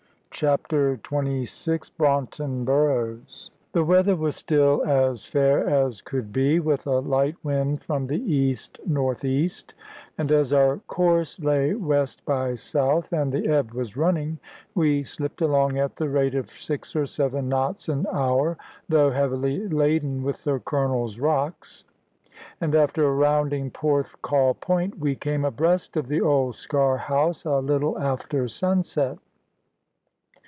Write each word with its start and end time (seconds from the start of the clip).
CHAPTER 0.33 0.97
XXVI. 0.97 1.91
BRAUNTON 1.99 2.65
BURROWS. 2.65 3.51
The 3.73 3.83
weather 3.83 4.15
was 4.15 4.35
still 4.35 4.81
as 4.87 5.23
fair 5.23 5.69
as 5.69 6.01
could 6.01 6.33
be, 6.33 6.59
with 6.59 6.87
a 6.87 6.97
light 6.99 7.35
wind 7.43 7.83
from 7.83 8.07
the 8.07 8.17
east 8.19 8.79
north 8.87 9.23
east; 9.23 9.75
and 10.17 10.31
as 10.31 10.51
our 10.51 10.77
course 10.87 11.39
lay 11.39 11.75
west 11.75 12.25
by 12.25 12.55
south, 12.55 13.13
and 13.13 13.31
the 13.31 13.47
ebb 13.49 13.69
was 13.73 13.95
running, 13.95 14.39
we 14.73 15.03
slipped 15.03 15.41
along 15.41 15.77
at 15.77 15.97
the 15.97 16.09
rate 16.09 16.33
of 16.33 16.49
six 16.49 16.95
or 16.95 17.05
seven 17.05 17.47
knots 17.47 17.87
an 17.87 18.07
hour, 18.11 18.57
though 18.89 19.11
heavily 19.11 19.67
laden 19.67 20.23
with 20.23 20.43
the 20.43 20.59
Colonel's 20.59 21.19
rocks; 21.19 21.83
and 22.59 22.73
after 22.73 23.13
rounding 23.13 23.69
Porthcawl 23.69 24.55
Point 24.59 24.97
we 24.97 25.13
came 25.13 25.45
abreast 25.45 25.95
of 25.95 26.07
the 26.07 26.21
old 26.21 26.55
Sker 26.55 26.97
House 26.97 27.45
a 27.45 27.59
little 27.59 27.99
after 27.99 28.47
sunset. 28.47 29.19